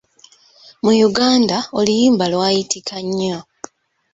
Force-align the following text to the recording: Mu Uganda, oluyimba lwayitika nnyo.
Mu 0.83 0.93
Uganda, 1.07 1.57
oluyimba 1.79 2.25
lwayitika 2.33 2.95
nnyo. 3.05 3.39